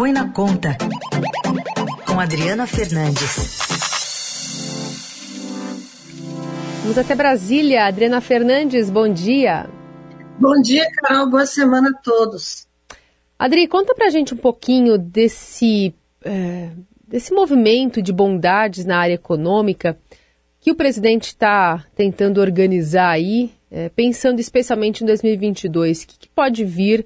Põe 0.00 0.14
na 0.14 0.32
Conta, 0.32 0.78
com 2.06 2.18
Adriana 2.18 2.66
Fernandes. 2.66 3.58
Vamos 6.80 6.96
até 6.96 7.14
Brasília. 7.14 7.84
Adriana 7.84 8.22
Fernandes, 8.22 8.88
bom 8.88 9.12
dia. 9.12 9.68
Bom 10.38 10.58
dia, 10.62 10.90
Carol. 10.90 11.28
Boa 11.28 11.44
semana 11.44 11.90
a 11.90 12.00
todos. 12.00 12.66
Adri, 13.38 13.68
conta 13.68 13.94
pra 13.94 14.08
gente 14.08 14.32
um 14.32 14.38
pouquinho 14.38 14.96
desse, 14.96 15.94
é, 16.24 16.70
desse 17.06 17.34
movimento 17.34 18.00
de 18.00 18.10
bondades 18.10 18.86
na 18.86 18.96
área 18.96 19.12
econômica 19.12 19.98
que 20.60 20.70
o 20.70 20.74
presidente 20.74 21.24
está 21.24 21.84
tentando 21.94 22.40
organizar 22.40 23.10
aí, 23.10 23.50
é, 23.70 23.90
pensando 23.90 24.40
especialmente 24.40 25.04
em 25.04 25.06
2022. 25.06 26.04
O 26.04 26.06
que, 26.06 26.18
que 26.20 26.28
pode 26.30 26.64
vir 26.64 27.04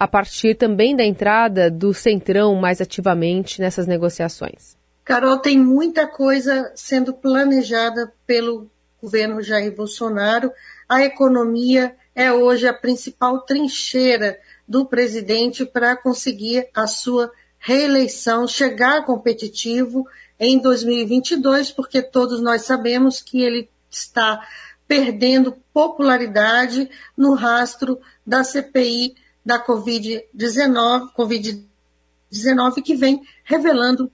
a 0.00 0.08
partir 0.08 0.54
também 0.54 0.96
da 0.96 1.04
entrada 1.04 1.70
do 1.70 1.92
Centrão 1.92 2.54
mais 2.54 2.80
ativamente 2.80 3.60
nessas 3.60 3.86
negociações? 3.86 4.74
Carol, 5.04 5.36
tem 5.36 5.58
muita 5.58 6.06
coisa 6.06 6.72
sendo 6.74 7.12
planejada 7.12 8.10
pelo 8.26 8.70
governo 9.02 9.42
Jair 9.42 9.76
Bolsonaro. 9.76 10.50
A 10.88 11.04
economia 11.04 11.94
é 12.14 12.32
hoje 12.32 12.66
a 12.66 12.72
principal 12.72 13.40
trincheira 13.42 14.38
do 14.66 14.86
presidente 14.86 15.66
para 15.66 15.94
conseguir 15.94 16.66
a 16.74 16.86
sua 16.86 17.30
reeleição, 17.58 18.48
chegar 18.48 19.04
competitivo 19.04 20.06
em 20.38 20.58
2022, 20.58 21.72
porque 21.72 22.00
todos 22.00 22.40
nós 22.40 22.62
sabemos 22.62 23.20
que 23.20 23.42
ele 23.42 23.68
está 23.90 24.48
perdendo 24.88 25.58
popularidade 25.74 26.88
no 27.14 27.34
rastro 27.34 28.00
da 28.26 28.42
CPI 28.42 29.14
da 29.44 29.64
Covid-19, 29.64 31.12
Covid-19 31.16 32.82
que 32.84 32.94
vem 32.94 33.22
revelando, 33.44 34.10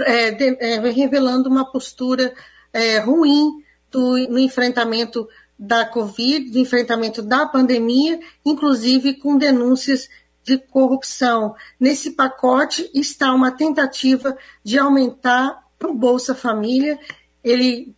é, 0.00 0.30
de, 0.30 0.56
é, 0.60 0.78
revelando 0.90 1.48
uma 1.48 1.70
postura 1.70 2.34
é, 2.72 2.98
ruim 2.98 3.62
do, 3.90 4.16
no 4.28 4.38
enfrentamento 4.38 5.28
da 5.58 5.84
Covid, 5.84 6.58
enfrentamento 6.58 7.20
da 7.20 7.44
pandemia, 7.46 8.18
inclusive 8.44 9.14
com 9.14 9.36
denúncias 9.36 10.08
de 10.42 10.56
corrupção. 10.56 11.54
Nesse 11.78 12.12
pacote 12.12 12.90
está 12.94 13.32
uma 13.34 13.52
tentativa 13.52 14.36
de 14.64 14.78
aumentar 14.78 15.62
o 15.84 15.92
Bolsa 15.92 16.34
Família. 16.34 16.98
Ele 17.44 17.94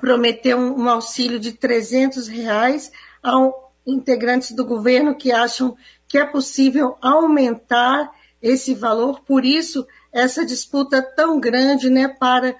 prometeu 0.00 0.56
um, 0.58 0.88
auxílio 0.88 1.38
de 1.38 1.52
300 1.52 2.28
reais 2.28 2.92
aos 3.22 3.52
integrantes 3.86 4.52
do 4.52 4.64
governo 4.64 5.14
que 5.14 5.32
acham 5.32 5.76
que 6.06 6.18
é 6.18 6.24
possível 6.24 6.96
aumentar 7.00 8.12
esse 8.40 8.74
valor. 8.74 9.20
Por 9.20 9.44
isso, 9.44 9.86
essa 10.12 10.44
disputa 10.44 11.02
tão 11.02 11.40
grande 11.40 11.88
né, 11.88 12.08
para 12.08 12.54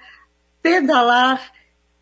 pedalar 0.61 1.51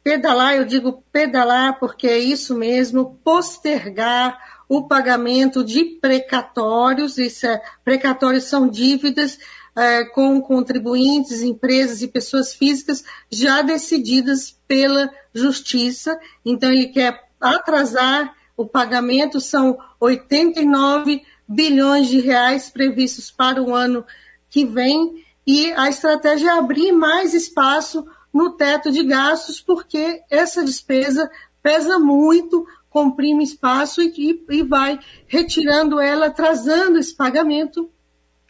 Pedalar, 0.03 0.55
eu 0.55 0.65
digo 0.65 1.03
pedalar 1.11 1.79
porque 1.79 2.07
é 2.07 2.17
isso 2.17 2.55
mesmo, 2.55 3.19
postergar 3.23 4.35
o 4.67 4.87
pagamento 4.87 5.63
de 5.63 5.83
precatórios, 5.83 7.19
isso 7.19 7.45
é, 7.45 7.61
precatórios 7.83 8.45
são 8.45 8.67
dívidas 8.67 9.37
é, 9.75 10.03
com 10.05 10.41
contribuintes, 10.41 11.43
empresas 11.43 12.01
e 12.01 12.07
pessoas 12.07 12.53
físicas 12.53 13.03
já 13.29 13.61
decididas 13.61 14.57
pela 14.67 15.11
justiça. 15.33 16.19
Então, 16.43 16.71
ele 16.71 16.87
quer 16.87 17.23
atrasar 17.39 18.33
o 18.61 18.67
pagamento, 18.67 19.39
são 19.39 19.77
89 19.99 21.23
bilhões 21.47 22.07
de 22.07 22.19
reais 22.19 22.69
previstos 22.69 23.29
para 23.29 23.61
o 23.61 23.73
ano 23.73 24.05
que 24.49 24.65
vem, 24.65 25.23
e 25.45 25.71
a 25.73 25.89
estratégia 25.89 26.51
é 26.51 26.57
abrir 26.57 26.91
mais 26.91 27.33
espaço 27.33 28.05
no 28.33 28.51
teto 28.51 28.91
de 28.91 29.03
gastos, 29.03 29.59
porque 29.59 30.21
essa 30.29 30.63
despesa 30.63 31.29
pesa 31.61 31.99
muito, 31.99 32.65
comprime 32.89 33.43
espaço 33.43 34.01
e, 34.01 34.45
e 34.49 34.63
vai 34.63 34.99
retirando 35.27 35.99
ela, 35.99 36.27
atrasando 36.27 36.99
esse 36.99 37.15
pagamento. 37.15 37.89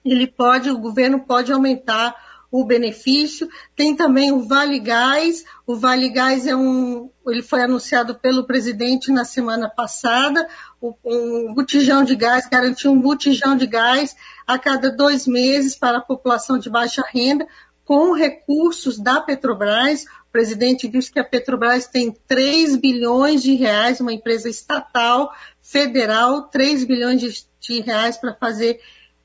Ele 0.04 0.28
pode, 0.28 0.70
o 0.70 0.80
governo 0.80 1.20
pode 1.22 1.52
aumentar 1.52 2.16
o 2.52 2.66
benefício. 2.66 3.48
Tem 3.76 3.96
também 3.96 4.32
o 4.32 4.46
Vale 4.46 4.80
Gás. 4.80 5.46
O 5.66 5.76
Vale 5.78 6.10
Gás 6.10 6.46
é 6.46 6.56
um, 6.56 7.10
ele 7.28 7.42
foi 7.42 7.62
anunciado 7.62 8.16
pelo 8.16 8.46
presidente 8.46 9.12
na 9.12 9.24
semana 9.24 9.70
passada. 9.70 10.46
Um 10.82 11.54
botijão 11.54 12.04
de 12.04 12.16
gás, 12.16 12.48
garantir 12.50 12.90
um 12.90 13.00
botijão 13.00 13.56
de 13.56 13.66
gás 13.66 14.16
a 14.46 14.60
cada 14.60 14.92
dois 14.92 15.26
meses 15.26 15.76
para 15.76 16.00
a 16.00 16.02
população 16.02 16.60
de 16.60 16.70
baixa 16.70 17.04
renda 17.14 17.48
com 17.86 18.14
recursos 18.14 19.00
da 19.00 19.22
Petrobras. 19.22 20.04
O 20.04 20.32
presidente 20.32 20.88
disse 20.88 21.12
que 21.12 21.20
a 21.20 21.24
Petrobras 21.24 21.88
tem 21.88 22.16
3 22.28 22.78
bilhões 22.78 23.42
de 23.44 23.54
reais, 23.56 24.00
uma 24.00 24.14
empresa 24.14 24.50
estatal, 24.50 25.32
federal, 25.62 26.44
3 26.44 26.86
bilhões 26.86 27.20
de, 27.20 27.46
de 27.60 27.82
reais 27.82 28.18
para 28.18 28.34
fazer 28.34 28.80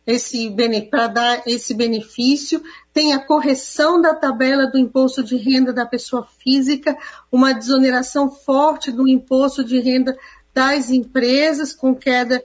esse 0.06 0.54
para 0.88 1.08
dar 1.08 1.42
esse 1.46 1.74
benefício, 1.74 2.62
tem 2.96 3.12
a 3.12 3.18
correção 3.18 4.00
da 4.00 4.14
tabela 4.14 4.66
do 4.66 4.78
imposto 4.78 5.22
de 5.22 5.36
renda 5.36 5.70
da 5.70 5.84
pessoa 5.84 6.26
física, 6.42 6.96
uma 7.30 7.52
desoneração 7.52 8.30
forte 8.30 8.90
do 8.90 9.06
imposto 9.06 9.62
de 9.62 9.78
renda 9.78 10.16
das 10.54 10.88
empresas, 10.88 11.74
com 11.74 11.94
queda 11.94 12.42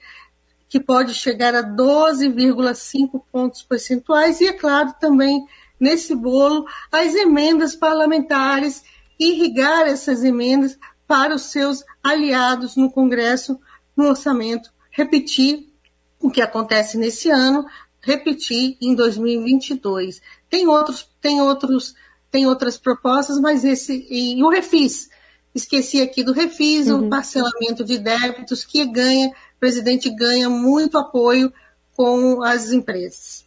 que 0.68 0.78
pode 0.78 1.14
chegar 1.14 1.56
a 1.56 1.64
12,5 1.64 3.24
pontos 3.32 3.64
percentuais, 3.64 4.42
e, 4.42 4.48
é 4.48 4.52
claro, 4.52 4.94
também 5.00 5.46
nesse 5.80 6.14
bolo 6.14 6.66
as 6.92 7.16
emendas 7.16 7.74
parlamentares, 7.74 8.84
irrigar 9.18 9.88
essas 9.88 10.22
emendas 10.22 10.78
para 11.08 11.34
os 11.34 11.44
seus 11.44 11.82
aliados 12.04 12.76
no 12.76 12.92
Congresso, 12.92 13.58
no 13.96 14.10
orçamento, 14.10 14.70
repetir 14.90 15.72
o 16.20 16.30
que 16.30 16.42
acontece 16.42 16.98
nesse 16.98 17.30
ano, 17.30 17.66
repetir 18.02 18.78
em 18.82 18.96
2022. 18.96 20.22
Tem 20.50 20.68
outros, 20.68 21.08
tem 21.22 21.42
outros, 21.42 21.94
tem 22.30 22.48
outras 22.48 22.78
propostas, 22.78 23.40
mas 23.40 23.64
esse 23.64 24.08
e 24.10 24.44
o 24.44 24.50
refis. 24.50 25.10
Esqueci 25.54 26.02
aqui 26.02 26.24
do 26.24 26.32
refis, 26.32 26.88
uhum. 26.88 27.08
o 27.08 27.10
parcelamento 27.10 27.84
de 27.84 27.98
débitos 27.98 28.64
que 28.64 28.86
ganha, 28.86 29.30
o 29.30 29.60
presidente 29.60 30.10
ganha 30.10 30.50
muito 30.50 30.98
apoio 30.98 31.52
com 31.96 32.42
as 32.42 32.72
empresas. 32.72 33.46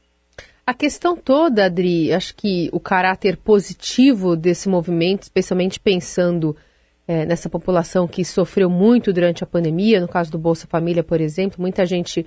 A 0.66 0.72
questão 0.72 1.16
toda, 1.16 1.66
Adri, 1.66 2.12
acho 2.12 2.34
que 2.34 2.70
o 2.72 2.80
caráter 2.80 3.36
positivo 3.36 4.34
desse 4.36 4.68
movimento, 4.68 5.24
especialmente 5.24 5.78
pensando 5.78 6.56
é, 7.06 7.26
nessa 7.26 7.50
população 7.50 8.08
que 8.08 8.24
sofreu 8.24 8.70
muito 8.70 9.12
durante 9.12 9.44
a 9.44 9.46
pandemia, 9.46 10.00
no 10.00 10.08
caso 10.08 10.30
do 10.30 10.38
Bolsa 10.38 10.66
Família, 10.66 11.02
por 11.02 11.20
exemplo, 11.20 11.60
muita 11.60 11.84
gente 11.84 12.24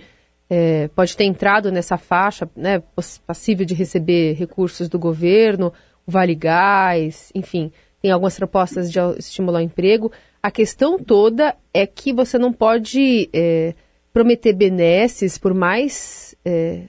é, 0.50 0.88
pode 0.90 1.16
ter 1.16 1.26
entrado 1.26 1.72
nessa 1.72 1.98
faixa, 1.98 2.50
né, 2.56 2.82
passível 3.26 3.66
de 3.66 3.74
receber 3.74 4.34
recursos 4.34 4.88
do 4.88 4.98
governo, 4.98 5.74
o 6.06 6.12
Vale 6.12 6.36
Gás, 6.36 7.32
enfim, 7.36 7.72
tem 8.02 8.12
algumas 8.12 8.38
propostas 8.38 8.92
de 8.92 9.00
estimular 9.18 9.60
o 9.60 9.64
emprego. 9.64 10.12
A 10.42 10.50
questão 10.50 10.98
toda 10.98 11.56
é 11.74 11.86
que 11.86 12.14
você 12.14 12.38
não 12.38 12.54
pode 12.54 13.30
é, 13.34 13.74
prometer 14.14 14.54
benesses, 14.54 15.38
por 15.38 15.54
mais 15.54 16.36
é, 16.46 16.84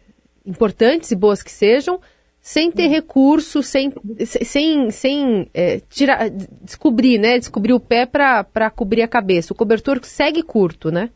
importantes 0.47 1.11
e 1.11 1.17
boas 1.17 1.43
que 1.43 1.51
sejam, 1.51 2.01
sem 2.41 2.71
ter 2.71 2.87
recurso, 2.87 3.63
sem, 3.63 3.93
sem, 4.25 4.91
sem 4.91 5.51
é, 5.53 5.81
tirar, 5.91 6.31
descobrir, 6.63 7.19
né? 7.19 7.39
Descobrir 7.39 7.73
o 7.73 7.81
pé 7.81 8.07
para 8.07 8.71
cobrir 8.71 9.03
a 9.03 9.09
cabeça. 9.09 9.53
O 9.53 9.57
cobertor 9.57 10.01
segue 10.05 10.43
curto, 10.43 10.91
né? 10.91 11.11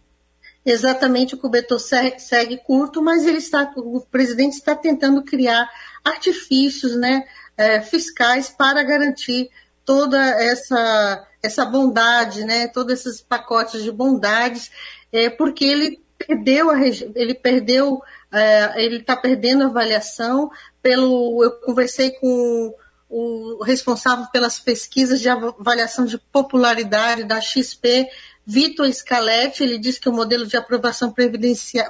Exatamente, 0.64 1.34
o 1.34 1.38
cobertor 1.38 1.80
segue, 1.80 2.56
curto, 2.64 3.02
mas 3.02 3.26
ele 3.26 3.38
está, 3.38 3.72
o 3.76 4.00
presidente 4.00 4.54
está 4.54 4.76
tentando 4.76 5.22
criar 5.24 5.68
artifícios, 6.04 6.96
né, 6.96 7.24
é, 7.56 7.80
fiscais 7.80 8.48
para 8.48 8.82
garantir 8.82 9.50
toda 9.84 10.18
essa 10.18 11.26
essa 11.42 11.64
bondade, 11.64 12.44
né, 12.44 12.68
todos 12.68 12.92
esses 13.00 13.20
pacotes 13.20 13.82
de 13.82 13.90
bondades, 13.90 14.70
é, 15.12 15.28
porque 15.28 15.64
ele 15.64 16.00
perdeu 16.16 16.70
a 16.70 16.78
ele 16.80 17.34
perdeu 17.34 18.00
é, 18.32 18.82
ele 18.82 18.96
está 18.98 19.14
perdendo 19.14 19.64
a 19.64 19.66
avaliação. 19.66 20.50
Pelo, 20.80 21.44
eu 21.44 21.52
conversei 21.60 22.12
com 22.12 22.74
o 23.08 23.62
responsável 23.62 24.26
pelas 24.32 24.58
pesquisas 24.58 25.20
de 25.20 25.28
avaliação 25.28 26.06
de 26.06 26.16
popularidade 26.16 27.24
da 27.24 27.42
XP, 27.42 28.08
Vitor 28.46 28.92
Scaletti, 28.92 29.62
ele 29.62 29.78
disse 29.78 30.00
que 30.00 30.08
o 30.08 30.12
modelo 30.12 30.46
de 30.46 30.56
aprovação 30.56 31.14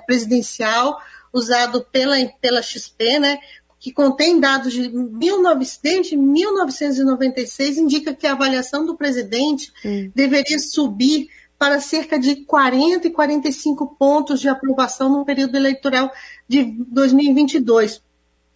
presidencial 0.06 1.00
usado 1.32 1.86
pela, 1.90 2.16
pela 2.40 2.62
XP, 2.62 3.18
né, 3.18 3.38
que 3.80 3.92
contém 3.92 4.38
dados 4.38 4.72
de 4.72 4.88
1900, 4.88 6.12
1996, 6.12 7.78
indica 7.78 8.14
que 8.14 8.26
a 8.26 8.32
avaliação 8.32 8.86
do 8.86 8.96
presidente 8.96 9.72
hum. 9.84 10.10
deveria 10.14 10.58
subir 10.58 11.28
para 11.58 11.80
cerca 11.80 12.18
de 12.18 12.44
40 12.44 13.06
e 13.06 13.10
45 13.10 13.96
pontos 13.98 14.40
de 14.40 14.48
aprovação 14.48 15.08
no 15.08 15.24
período 15.24 15.56
eleitoral 15.56 16.12
de 16.48 16.64
2022. 16.88 18.02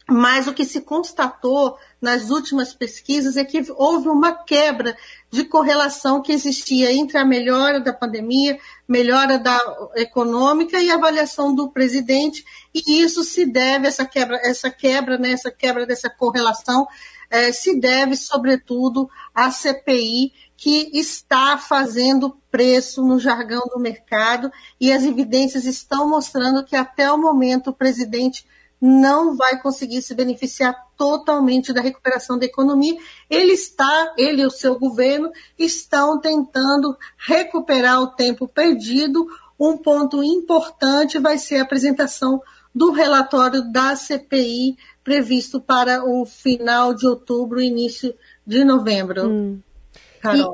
Mas 0.09 0.47
o 0.47 0.55
que 0.55 0.65
se 0.65 0.81
constatou 0.83 1.77
nas 2.01 2.31
últimas 2.31 2.73
pesquisas 2.73 3.37
é 3.37 3.45
que 3.45 3.65
houve 3.77 4.09
uma 4.09 4.33
quebra 4.33 4.97
de 5.31 5.45
correlação 5.45 6.23
que 6.23 6.33
existia 6.33 6.93
entre 6.93 7.19
a 7.19 7.25
melhora 7.25 7.81
da 7.81 7.93
pandemia, 7.93 8.59
melhora 8.87 9.37
da 9.37 9.59
econômica 9.97 10.79
e 10.81 10.91
avaliação 10.91 11.53
do 11.53 11.69
presidente, 11.69 12.45
e 12.73 13.03
isso 13.03 13.25
se 13.25 13.45
deve, 13.45 13.89
essa 13.89 14.05
quebra, 14.05 14.37
essa 14.45 14.71
quebra, 14.71 15.19
né, 15.19 15.33
essa 15.33 15.51
quebra 15.51 15.85
dessa 15.85 16.09
correlação, 16.09 16.87
eh, 17.29 17.51
se 17.51 17.81
deve, 17.81 18.17
sobretudo, 18.17 19.11
à 19.35 19.51
CPI, 19.51 20.33
que 20.57 20.91
está 20.95 21.59
fazendo 21.59 22.37
preço 22.51 23.05
no 23.05 23.19
jargão 23.19 23.63
do 23.75 23.81
mercado, 23.81 24.53
e 24.81 24.93
as 24.93 25.03
evidências 25.03 25.65
estão 25.65 26.09
mostrando 26.09 26.65
que 26.65 26.77
até 26.77 27.11
o 27.11 27.19
momento 27.19 27.71
o 27.71 27.75
presidente 27.75 28.47
não 28.87 29.37
vai 29.37 29.61
conseguir 29.61 30.01
se 30.01 30.15
beneficiar 30.15 30.73
totalmente 30.97 31.73
da 31.73 31.81
recuperação 31.81 32.39
da 32.39 32.47
economia. 32.47 32.97
Ele 33.29 33.53
está, 33.53 34.15
ele 34.17 34.43
e 34.43 34.47
o 34.47 34.51
seu 34.51 34.79
governo 34.79 35.33
estão 35.59 36.21
tentando 36.21 36.97
recuperar 37.17 38.01
o 38.01 38.07
tempo 38.07 38.47
perdido. 38.47 39.27
Um 39.59 39.77
ponto 39.77 40.23
importante 40.23 41.19
vai 41.19 41.37
ser 41.37 41.57
a 41.57 41.63
apresentação 41.63 42.41
do 42.73 42.93
relatório 42.93 43.73
da 43.73 43.97
CPI 43.97 44.77
previsto 45.03 45.61
para 45.61 46.05
o 46.05 46.25
final 46.25 46.95
de 46.95 47.09
outubro, 47.09 47.61
início 47.61 48.15
de 48.47 48.65
novembro. 48.65 49.29
Hum. 49.29 49.61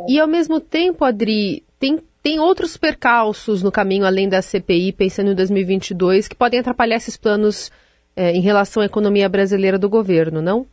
E, 0.08 0.14
e, 0.14 0.20
ao 0.20 0.28
mesmo 0.28 0.60
tempo, 0.60 1.04
Adri, 1.04 1.64
tem, 1.78 1.98
tem 2.22 2.38
outros 2.38 2.76
percalços 2.76 3.62
no 3.62 3.72
caminho 3.72 4.06
além 4.06 4.28
da 4.28 4.40
CPI, 4.40 4.92
pensando 4.92 5.32
em 5.32 5.34
2022, 5.34 6.28
que 6.28 6.36
podem 6.36 6.60
atrapalhar 6.60 6.96
esses 6.96 7.16
planos 7.16 7.70
é, 8.14 8.32
em 8.32 8.40
relação 8.40 8.82
à 8.82 8.86
economia 8.86 9.28
brasileira 9.28 9.78
do 9.78 9.88
governo, 9.88 10.42
não? 10.42 10.66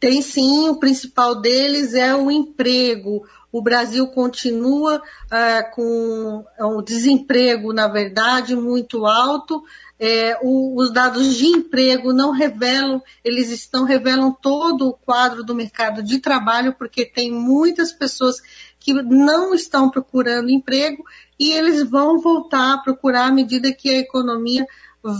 Tem 0.00 0.22
sim, 0.22 0.68
o 0.68 0.76
principal 0.76 1.40
deles 1.40 1.94
é 1.94 2.14
o 2.14 2.30
emprego. 2.30 3.26
O 3.50 3.60
Brasil 3.60 4.06
continua 4.08 4.98
uh, 4.98 5.74
com 5.74 6.44
o 6.60 6.82
desemprego, 6.82 7.72
na 7.72 7.88
verdade, 7.88 8.54
muito 8.54 9.06
alto. 9.06 9.64
É, 9.98 10.38
o, 10.42 10.80
os 10.80 10.92
dados 10.92 11.34
de 11.34 11.46
emprego 11.46 12.12
não 12.12 12.30
revelam, 12.30 13.02
eles 13.24 13.50
estão 13.50 13.84
revelam 13.84 14.30
todo 14.30 14.86
o 14.86 14.92
quadro 14.92 15.42
do 15.42 15.54
mercado 15.54 16.02
de 16.02 16.20
trabalho, 16.20 16.74
porque 16.78 17.04
tem 17.04 17.32
muitas 17.32 17.90
pessoas 17.90 18.36
que 18.78 18.92
não 18.92 19.52
estão 19.52 19.90
procurando 19.90 20.50
emprego 20.50 21.02
e 21.38 21.50
eles 21.52 21.82
vão 21.82 22.20
voltar 22.20 22.74
a 22.74 22.78
procurar 22.78 23.26
à 23.26 23.32
medida 23.32 23.72
que 23.72 23.90
a 23.90 23.98
economia 23.98 24.64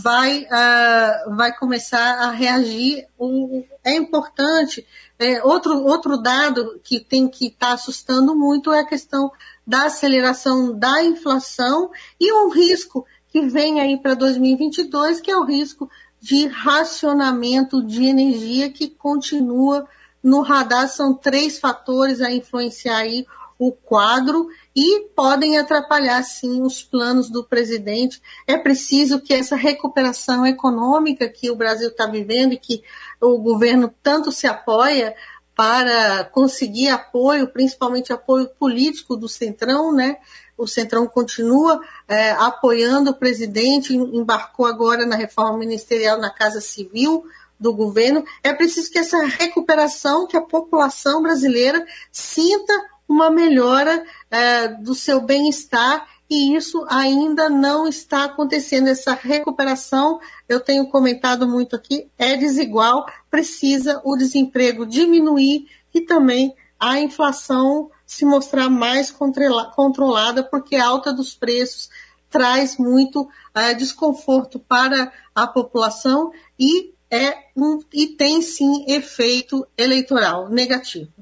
vai, 0.02 0.44
uh, 0.44 1.34
vai 1.34 1.56
começar 1.56 2.20
a 2.20 2.30
reagir. 2.30 3.06
O, 3.18 3.64
é 3.84 3.94
importante. 3.94 4.86
É, 5.18 5.42
outro, 5.42 5.82
outro 5.84 6.16
dado 6.16 6.80
que 6.84 7.00
tem 7.00 7.28
que 7.28 7.46
estar 7.46 7.68
tá 7.68 7.72
assustando 7.72 8.34
muito 8.36 8.72
é 8.72 8.80
a 8.80 8.86
questão 8.86 9.30
da 9.66 9.84
aceleração 9.86 10.78
da 10.78 11.02
inflação 11.02 11.90
e 12.20 12.32
um 12.32 12.50
risco 12.50 13.06
que 13.28 13.42
vem 13.42 13.80
aí 13.80 13.98
para 13.98 14.14
2022, 14.14 15.20
que 15.20 15.30
é 15.30 15.36
o 15.36 15.44
risco 15.44 15.90
de 16.20 16.46
racionamento 16.46 17.82
de 17.82 18.04
energia 18.04 18.70
que 18.70 18.88
continua 18.88 19.86
no 20.22 20.40
radar. 20.42 20.88
São 20.88 21.14
três 21.14 21.58
fatores 21.58 22.20
a 22.20 22.30
influenciar 22.30 22.98
aí 22.98 23.26
o 23.58 23.72
quadro 23.72 24.48
e 24.74 25.08
podem 25.16 25.58
atrapalhar, 25.58 26.22
sim, 26.22 26.62
os 26.62 26.82
planos 26.82 27.28
do 27.28 27.42
presidente. 27.42 28.22
É 28.46 28.56
preciso 28.56 29.20
que 29.20 29.34
essa 29.34 29.56
recuperação 29.56 30.46
econômica 30.46 31.28
que 31.28 31.50
o 31.50 31.56
Brasil 31.56 31.88
está 31.88 32.06
vivendo 32.06 32.52
e 32.52 32.58
que 32.58 32.82
o 33.20 33.38
governo 33.38 33.92
tanto 34.02 34.30
se 34.30 34.46
apoia 34.46 35.14
para 35.56 36.24
conseguir 36.26 36.88
apoio, 36.88 37.48
principalmente 37.48 38.12
apoio 38.12 38.48
político 38.48 39.16
do 39.16 39.28
Centrão, 39.28 39.92
né? 39.92 40.18
O 40.56 40.68
Centrão 40.68 41.04
continua 41.06 41.80
é, 42.06 42.30
apoiando 42.30 43.10
o 43.10 43.14
presidente, 43.14 43.94
embarcou 43.94 44.66
agora 44.66 45.04
na 45.04 45.16
reforma 45.16 45.58
ministerial 45.58 46.18
na 46.18 46.30
Casa 46.30 46.60
Civil 46.60 47.24
do 47.58 47.72
governo. 47.72 48.24
É 48.42 48.52
preciso 48.52 48.90
que 48.90 48.98
essa 48.98 49.20
recuperação, 49.24 50.28
que 50.28 50.36
a 50.36 50.40
população 50.40 51.22
brasileira 51.22 51.84
sinta 52.12 52.72
uma 53.08 53.30
melhora 53.30 54.04
é, 54.30 54.68
do 54.68 54.94
seu 54.94 55.20
bem-estar 55.20 56.06
e 56.30 56.54
isso 56.54 56.84
ainda 56.90 57.48
não 57.48 57.88
está 57.88 58.24
acontecendo. 58.24 58.88
Essa 58.88 59.14
recuperação, 59.14 60.20
eu 60.48 60.60
tenho 60.60 60.86
comentado 60.88 61.48
muito 61.48 61.74
aqui, 61.74 62.10
é 62.18 62.36
desigual, 62.36 63.06
precisa 63.30 64.00
o 64.04 64.14
desemprego 64.14 64.84
diminuir 64.84 65.66
e 65.94 66.02
também 66.02 66.54
a 66.78 67.00
inflação 67.00 67.90
se 68.06 68.24
mostrar 68.24 68.68
mais 68.68 69.10
controlada, 69.10 70.42
porque 70.42 70.76
a 70.76 70.86
alta 70.86 71.12
dos 71.12 71.34
preços 71.34 71.90
traz 72.30 72.76
muito 72.76 73.22
uh, 73.22 73.76
desconforto 73.76 74.58
para 74.58 75.12
a 75.34 75.46
população 75.46 76.30
e, 76.58 76.92
é 77.10 77.36
um, 77.56 77.80
e 77.92 78.08
tem 78.08 78.42
sim 78.42 78.84
efeito 78.86 79.66
eleitoral 79.76 80.48
negativo. 80.48 81.12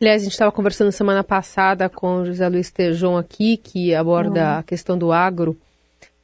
Aliás, 0.00 0.22
a 0.22 0.24
gente 0.24 0.32
estava 0.32 0.52
conversando 0.52 0.90
semana 0.92 1.22
passada 1.22 1.88
com 1.88 2.16
o 2.16 2.24
José 2.24 2.48
Luiz 2.48 2.70
Tejon 2.70 3.16
aqui, 3.16 3.56
que 3.56 3.94
aborda 3.94 4.40
uhum. 4.40 4.58
a 4.58 4.62
questão 4.62 4.98
do 4.98 5.12
agro 5.12 5.56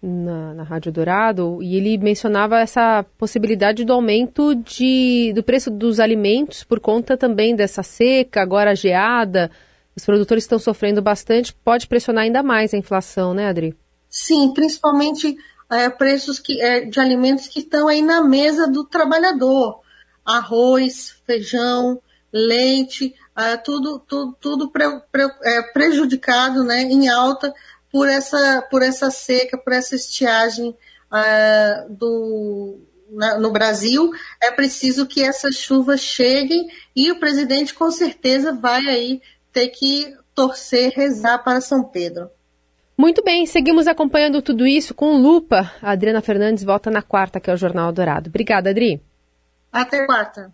na, 0.02 0.54
na 0.54 0.62
Rádio 0.62 0.90
Dourado, 0.90 1.58
e 1.62 1.76
ele 1.76 1.98
mencionava 1.98 2.58
essa 2.58 3.04
possibilidade 3.18 3.84
do 3.84 3.92
aumento 3.92 4.54
de, 4.54 5.32
do 5.34 5.42
preço 5.42 5.70
dos 5.70 6.00
alimentos 6.00 6.64
por 6.64 6.80
conta 6.80 7.16
também 7.16 7.54
dessa 7.54 7.82
seca, 7.82 8.40
agora 8.40 8.74
geada. 8.74 9.50
Os 9.94 10.04
produtores 10.04 10.44
estão 10.44 10.58
sofrendo 10.58 11.02
bastante, 11.02 11.52
pode 11.52 11.86
pressionar 11.86 12.24
ainda 12.24 12.42
mais 12.42 12.72
a 12.72 12.78
inflação, 12.78 13.34
né, 13.34 13.48
Adri? 13.48 13.76
Sim, 14.08 14.52
principalmente 14.54 15.36
é, 15.70 15.88
preços 15.88 16.38
que, 16.38 16.60
é, 16.60 16.80
de 16.80 16.98
alimentos 16.98 17.46
que 17.46 17.60
estão 17.60 17.86
aí 17.86 18.02
na 18.02 18.22
mesa 18.24 18.66
do 18.66 18.84
trabalhador. 18.84 19.80
Arroz, 20.24 21.16
feijão, 21.26 22.00
leite, 22.32 23.14
ah, 23.34 23.56
tudo, 23.56 23.98
tudo, 23.98 24.36
tudo 24.40 24.70
pre, 24.70 25.00
pre, 25.10 25.28
é, 25.42 25.62
prejudicado 25.62 26.62
né, 26.64 26.82
em 26.82 27.08
alta 27.08 27.52
por 27.90 28.08
essa, 28.08 28.62
por 28.70 28.82
essa 28.82 29.10
seca, 29.10 29.58
por 29.58 29.72
essa 29.72 29.94
estiagem 29.96 30.76
ah, 31.10 31.86
do, 31.88 32.78
na, 33.10 33.38
no 33.38 33.50
Brasil. 33.50 34.10
É 34.40 34.50
preciso 34.50 35.06
que 35.06 35.22
essas 35.22 35.56
chuvas 35.56 36.00
cheguem 36.00 36.68
e 36.94 37.10
o 37.10 37.18
presidente 37.18 37.74
com 37.74 37.90
certeza 37.90 38.52
vai 38.52 38.86
aí 38.88 39.22
ter 39.52 39.68
que 39.68 40.14
torcer, 40.34 40.92
rezar 40.94 41.38
para 41.38 41.60
São 41.60 41.82
Pedro. 41.82 42.30
Muito 42.96 43.24
bem, 43.24 43.46
seguimos 43.46 43.86
acompanhando 43.86 44.42
tudo 44.42 44.66
isso 44.66 44.94
com 44.94 45.16
lupa. 45.16 45.72
A 45.80 45.92
Adriana 45.92 46.20
Fernandes 46.20 46.62
volta 46.62 46.90
na 46.90 47.00
quarta, 47.00 47.40
que 47.40 47.50
é 47.50 47.54
o 47.54 47.56
Jornal 47.56 47.90
Dourado. 47.92 48.28
Obrigada, 48.28 48.68
Adri. 48.68 49.02
Até 49.72 50.04
quarta. 50.04 50.52